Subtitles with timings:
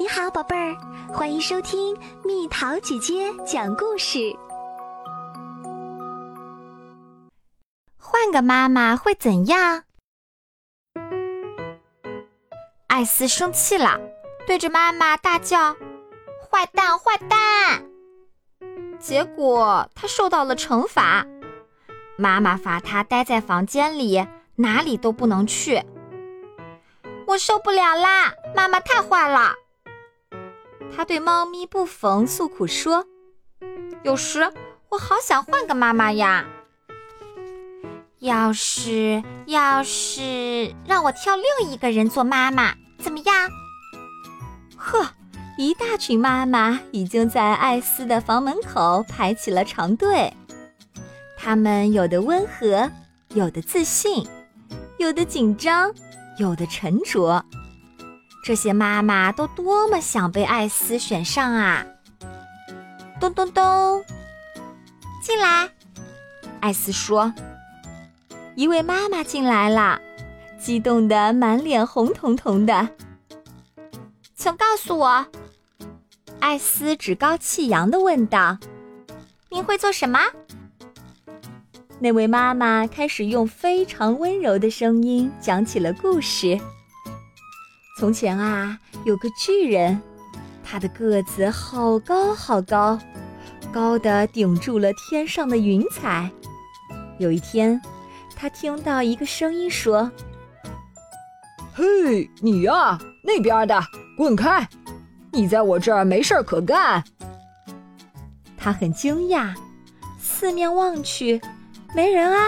[0.00, 0.76] 你好，宝贝儿，
[1.12, 4.32] 欢迎收听蜜桃姐姐讲故事。
[7.98, 9.82] 换个妈妈会怎样？
[12.86, 13.98] 艾斯生气了，
[14.46, 15.74] 对着妈妈大叫
[16.48, 17.82] ：“坏蛋，坏蛋！”
[19.00, 21.26] 结果他受到了惩罚，
[22.16, 24.24] 妈妈罚他待在房间里，
[24.54, 25.82] 哪里都不能去。
[27.26, 28.32] 我受不了啦！
[28.54, 29.54] 妈妈太坏了。
[30.94, 33.06] 他对猫咪布冯诉苦说
[34.02, 34.52] ：“有时
[34.88, 36.44] 我好想换个妈妈呀。
[38.18, 43.48] 要是要是让我挑另一个人做妈妈，怎么样？”
[44.76, 45.06] 呵，
[45.56, 50.32] 一大群妈妈已经在艾斯的房门口排起了长队。
[51.36, 52.90] 他们有的温和，
[53.34, 54.26] 有的自信，
[54.98, 55.94] 有的紧张，
[56.38, 57.44] 有的沉着。
[58.44, 61.84] 这些妈妈都多么想被艾斯选上啊！
[63.20, 64.02] 咚咚咚，
[65.22, 65.68] 进来。
[66.60, 67.32] 艾斯说
[68.56, 70.00] ：“一位妈妈进来了，
[70.58, 72.88] 激动得满脸红彤彤的。
[74.34, 75.26] 请告诉我。”
[76.40, 78.58] 艾斯趾高气扬地问道
[79.50, 80.20] ：“您会做什么？”
[82.00, 86.58] 那位妈妈开始用非常温柔的声音讲起了故事。
[87.98, 90.00] 从前啊，有个巨人，
[90.62, 92.96] 他的个子好高好高，
[93.72, 96.30] 高的顶住了天上的云彩。
[97.18, 97.82] 有一天，
[98.36, 100.08] 他听到一个声音说
[101.74, 103.82] ：“嘿，你呀，那边的，
[104.16, 104.68] 滚开！
[105.32, 107.02] 你在我这儿没事儿可干。”
[108.56, 109.52] 他很惊讶，
[110.20, 111.40] 四面望去，
[111.96, 112.46] 没人啊，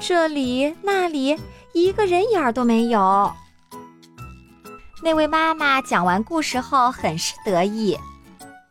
[0.00, 1.38] 这里那里
[1.74, 3.30] 一个人影儿都没有。
[5.04, 7.94] 那位妈妈讲完故事后很是得意，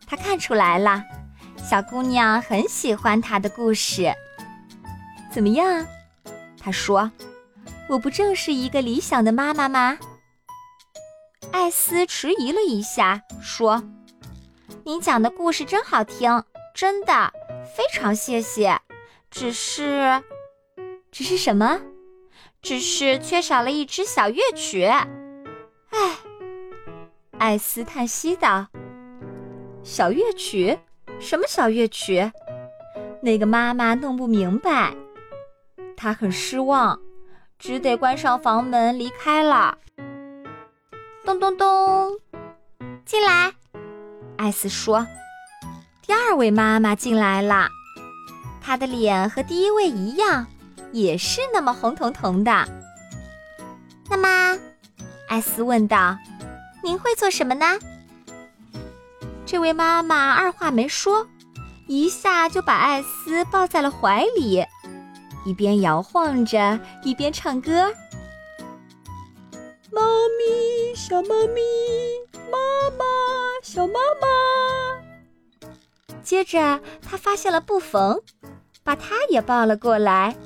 [0.04, 1.00] 她看出来了，
[1.64, 4.12] 小姑娘很喜欢她的故事。
[5.30, 5.86] 怎么样？
[6.60, 7.08] 她说
[7.88, 9.96] ：“我不正是一个理想的妈妈吗？”
[11.52, 13.84] 艾斯迟疑了一下，说
[14.82, 16.42] ：“您讲的故事真好听，
[16.74, 17.32] 真的
[17.76, 18.76] 非常谢谢。
[19.30, 20.20] 只是，
[21.12, 21.80] 只是什么？
[22.60, 24.90] 只是缺少了一支小乐曲。”
[25.94, 26.18] 唉，
[27.38, 28.66] 艾斯叹息道
[29.84, 30.76] ：“小乐曲？
[31.20, 32.32] 什么小乐曲？”
[33.22, 34.92] 那个妈妈弄不明白，
[35.96, 36.98] 她很失望，
[37.58, 39.78] 只得关上房门离开了。
[41.24, 42.18] 咚咚咚，
[43.06, 43.54] 进来！
[44.36, 45.06] 艾斯说
[46.04, 47.68] ：“第二位妈妈进来了，
[48.60, 50.44] 她的脸和第一位一样，
[50.92, 52.68] 也是那么红彤彤的。”
[54.10, 54.58] 那么。
[55.34, 56.16] 艾斯问道
[56.84, 57.76] ：“您会做什么呢？”
[59.44, 61.26] 这位妈妈二话没说，
[61.88, 64.64] 一下就把艾斯抱在了怀里，
[65.44, 67.92] 一边摇晃着，一边唱歌
[69.90, 70.02] ：“猫
[70.38, 71.60] 咪，小猫咪，
[72.48, 72.56] 妈
[72.96, 73.04] 妈，
[73.60, 75.68] 小妈妈。”
[76.22, 78.22] 接着，他发现了布冯，
[78.84, 80.36] 把他也抱了过来，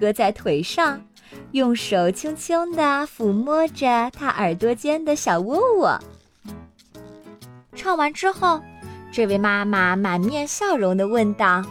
[0.00, 1.04] 搁在腿上。
[1.52, 5.98] 用手轻轻地抚摸着他耳朵间的小窝窝。
[7.74, 8.60] 唱完之后，
[9.10, 11.62] 这位妈妈满面笑容地问道：“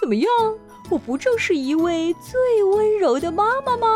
[0.00, 0.28] 怎么样？
[0.90, 3.86] 我不正是一位最温柔的妈妈吗？”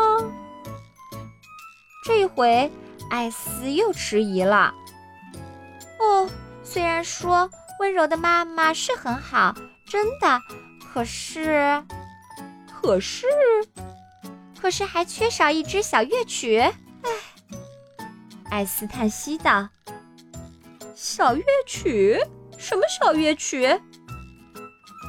[2.05, 2.71] 这回，
[3.09, 4.73] 艾斯又迟疑了。
[5.99, 6.29] 哦，
[6.63, 7.49] 虽然说
[7.81, 9.53] 温柔的妈妈是很好，
[9.85, 10.39] 真的，
[10.93, 11.83] 可是，
[12.81, 13.27] 可是。
[14.59, 16.73] 可是还缺少一支小乐曲，唉，
[18.49, 19.69] 艾斯叹息道
[20.95, 22.19] ：“小乐曲？
[22.57, 23.79] 什么小乐曲？”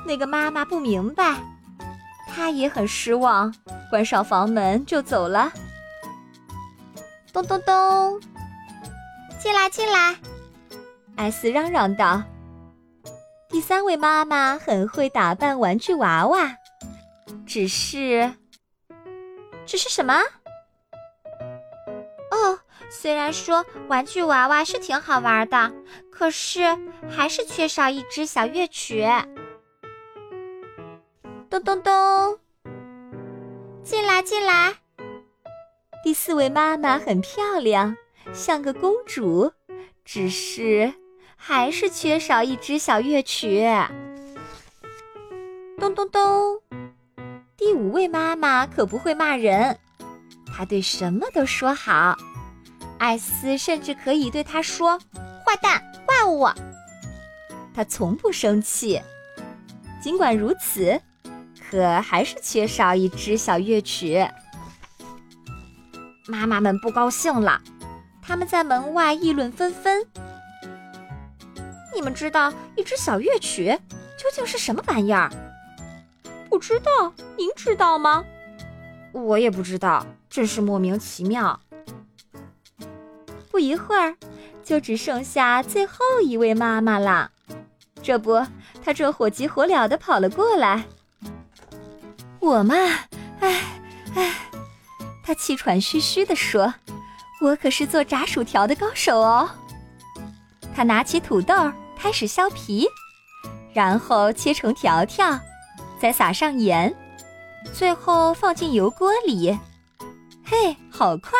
[0.07, 1.37] 那个妈妈不明白，
[2.29, 3.53] 她也很失望，
[3.91, 5.53] 关上房门就走了。
[7.33, 8.21] 咚咚咚，
[9.41, 10.17] 进来进来！
[11.17, 12.23] 艾斯嚷嚷道
[13.51, 16.57] ：“第三位妈妈很会打扮玩具娃娃，
[17.45, 18.33] 只是……”
[19.71, 20.15] 这是什么？
[22.31, 25.71] 哦，虽然说玩具娃娃是挺好玩的，
[26.11, 26.63] 可是
[27.07, 29.07] 还是缺少一支小乐曲。
[31.51, 32.39] 咚咚咚，
[33.83, 34.75] 进来进来！
[36.03, 37.95] 第四位妈妈很漂亮，
[38.33, 39.53] 像个公主，
[40.03, 40.95] 只是
[41.37, 43.69] 还是缺少一支小乐曲。
[45.79, 46.63] 咚咚咚。
[47.59, 49.77] 第五位妈妈可不会骂人，
[50.47, 52.17] 她对什么都说好。
[52.99, 54.97] 艾斯甚至可以对她说
[55.45, 56.49] ：“坏蛋，怪物！
[57.75, 59.03] 他从不生气。
[60.01, 61.01] 尽管如此，
[61.69, 64.25] 可还是缺少一只小乐曲。
[66.29, 67.61] 妈妈们不高兴了，
[68.23, 70.07] 他们在门外议论纷纷。
[71.93, 73.77] 你们知道一只小乐曲
[74.17, 75.29] 究竟是什么玩意儿？
[76.59, 78.25] 不知道，您知道吗？
[79.13, 81.61] 我也不知道，真是莫名其妙。
[83.49, 84.17] 不一会儿，
[84.65, 87.31] 就只剩下最后一位妈妈了。
[88.03, 88.45] 这不，
[88.85, 90.83] 她正火急火燎的跑了过来。
[92.41, 92.75] 我嘛，
[93.39, 93.63] 唉
[94.17, 94.35] 唉，
[95.23, 96.75] 她气喘吁吁地说
[97.41, 99.49] ：“我可是做炸薯条的高手哦。”
[100.75, 101.55] 她拿起土豆
[101.97, 102.89] 开始削皮，
[103.73, 105.39] 然后切成条条，
[106.01, 106.95] 再撒上盐。
[107.73, 109.59] 最后放进油锅里，
[110.45, 111.33] 嘿，好快！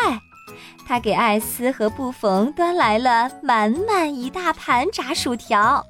[0.87, 5.85] 他给艾斯和布冯端来了满满一大盘炸薯条。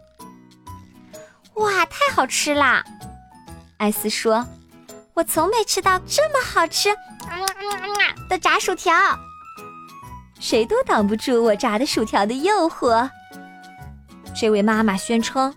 [1.55, 2.85] 哇，太好吃啦！
[3.79, 4.47] 艾斯说
[5.14, 6.91] ：“我从没吃到这么好吃
[8.29, 8.93] 的炸薯条，
[10.38, 13.09] 谁都挡不住我炸的薯条的诱惑。”
[14.37, 15.55] 这位妈妈宣称：“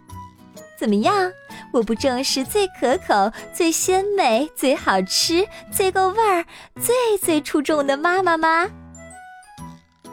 [0.79, 1.31] 怎么样？”
[1.71, 6.45] 我不正是最可口、最鲜美、最好吃、最够味儿、
[6.79, 8.69] 最最出众的妈妈吗？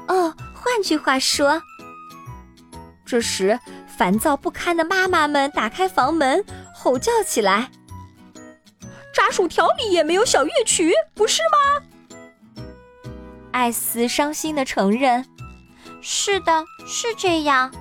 [0.06, 1.62] 哦，换句话说，
[3.05, 6.44] 这时烦躁不堪的妈妈们打开房门，
[6.75, 7.70] 吼叫起来
[9.12, 11.82] ：“炸薯条里也没有小乐曲，不是吗？”
[13.50, 15.26] 艾斯伤心的承认
[16.00, 17.72] ：“是的，是这样。”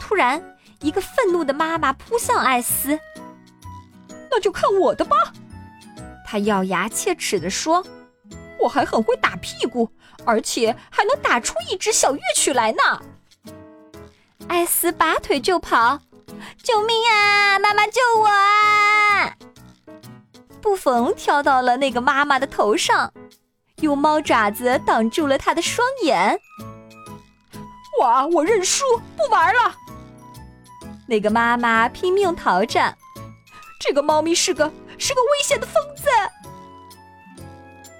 [0.00, 0.42] 突然。
[0.82, 2.98] 一个愤怒的妈妈扑向艾斯，
[4.30, 5.16] 那就看我的吧！
[6.26, 7.84] 他咬牙切齿地说
[8.58, 9.88] ：“我还很会打屁股，
[10.24, 12.82] 而且还能打出一支小乐曲来呢！”
[14.48, 16.00] 艾斯拔腿就跑
[16.64, 17.58] ：“救命啊！
[17.58, 19.36] 妈妈救我啊！”
[20.60, 23.12] 布冯跳到了那个妈妈的头上，
[23.76, 26.38] 用猫爪子挡住了她的双眼。
[28.00, 28.26] 哇！
[28.26, 28.84] 我认输，
[29.16, 29.76] 不玩了。
[31.12, 32.96] 那个妈妈拼命逃着，
[33.78, 36.04] 这个猫咪是个是个危险的疯子。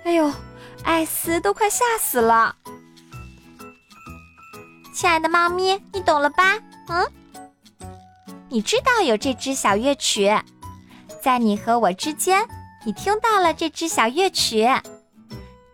[0.06, 0.32] 哎呦，
[0.82, 2.56] 艾斯都快吓死了。
[4.94, 6.58] 亲爱的猫咪，你懂了吧？
[6.88, 7.06] 嗯，
[8.48, 10.34] 你知道有这支小乐曲，
[11.20, 12.48] 在你和我之间，
[12.86, 14.66] 你听到了这支小乐曲；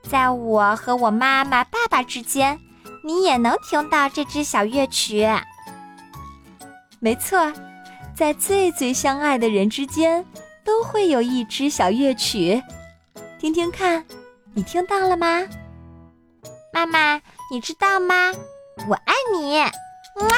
[0.02, 2.58] 在我和我妈妈、爸爸之间，
[3.04, 5.24] 你也能听到这支小乐曲。
[7.00, 7.52] 没错，
[8.14, 10.24] 在最最相爱的人之间，
[10.64, 12.60] 都会有一支小乐曲。
[13.38, 14.04] 听听看，
[14.52, 15.46] 你听到了吗？
[16.72, 17.20] 妈妈，
[17.52, 18.32] 你知道吗？
[18.88, 20.28] 我爱你，哇！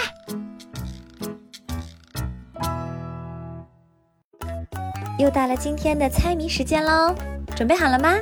[5.19, 7.15] 又到了今天的猜谜时间喽，
[7.57, 8.17] 准备好了吗？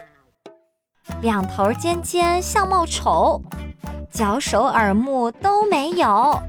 [1.22, 3.42] 两头尖尖，相貌丑，
[4.12, 6.40] 脚手耳目都没有。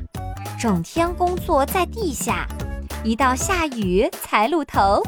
[0.60, 2.46] 整天工作在地下，
[3.02, 5.02] 一到下雨才露头。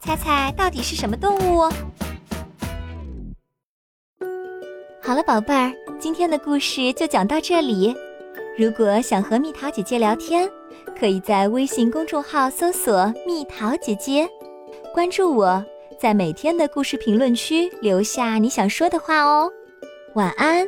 [0.00, 1.70] 猜猜到底是什么动物？
[5.02, 7.94] 好了，宝贝儿，今天的故事就讲到这里。
[8.56, 10.48] 如果想和蜜桃姐姐聊天，
[10.98, 14.26] 可以在微信公众号搜索“蜜桃姐姐”，
[14.94, 15.62] 关注我，
[16.00, 19.52] 在每天的故事评论区留下你想说的话哦。
[20.14, 20.66] 晚安。